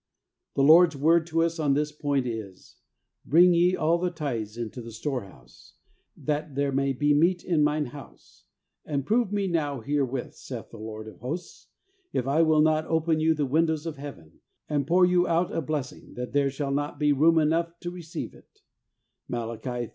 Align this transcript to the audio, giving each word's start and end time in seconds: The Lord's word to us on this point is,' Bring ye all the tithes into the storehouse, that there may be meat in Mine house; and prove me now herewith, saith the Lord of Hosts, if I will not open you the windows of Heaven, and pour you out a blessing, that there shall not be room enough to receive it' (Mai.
The 0.55 0.63
Lord's 0.63 0.95
word 0.95 1.27
to 1.27 1.43
us 1.43 1.59
on 1.59 1.75
this 1.75 1.91
point 1.91 2.25
is,' 2.25 2.77
Bring 3.27 3.53
ye 3.53 3.75
all 3.75 3.99
the 3.99 4.09
tithes 4.09 4.57
into 4.57 4.81
the 4.81 4.91
storehouse, 4.91 5.75
that 6.17 6.55
there 6.55 6.71
may 6.71 6.91
be 6.91 7.13
meat 7.13 7.43
in 7.43 7.63
Mine 7.63 7.85
house; 7.85 8.45
and 8.83 9.05
prove 9.05 9.31
me 9.31 9.45
now 9.45 9.81
herewith, 9.81 10.33
saith 10.33 10.71
the 10.71 10.79
Lord 10.79 11.07
of 11.07 11.19
Hosts, 11.19 11.67
if 12.13 12.25
I 12.25 12.41
will 12.41 12.61
not 12.61 12.87
open 12.87 13.19
you 13.19 13.35
the 13.35 13.45
windows 13.45 13.85
of 13.85 13.97
Heaven, 13.97 14.39
and 14.67 14.87
pour 14.87 15.05
you 15.05 15.27
out 15.27 15.53
a 15.55 15.61
blessing, 15.61 16.15
that 16.15 16.33
there 16.33 16.49
shall 16.49 16.71
not 16.71 16.97
be 16.97 17.13
room 17.13 17.37
enough 17.37 17.79
to 17.81 17.91
receive 17.91 18.33
it' 18.33 18.61
(Mai. 19.29 19.87